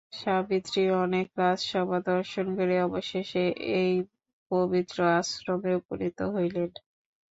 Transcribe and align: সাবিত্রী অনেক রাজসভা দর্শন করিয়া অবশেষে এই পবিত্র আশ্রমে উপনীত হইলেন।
সাবিত্রী 0.15 0.81
অনেক 1.03 1.27
রাজসভা 1.37 1.99
দর্শন 2.09 2.45
করিয়া 2.57 2.83
অবশেষে 2.85 3.43
এই 3.79 3.93
পবিত্র 4.51 4.97
আশ্রমে 5.19 5.71
উপনীত 5.79 6.19
হইলেন। 6.33 6.69